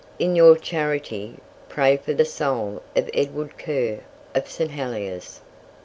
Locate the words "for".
1.95-2.11